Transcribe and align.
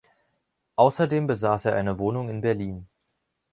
Außerdem 0.77 1.27
besaß 1.27 1.65
er 1.65 1.75
eine 1.75 1.99
Wohnung 1.99 2.27
in 2.27 2.41
Berlin. 2.41 2.89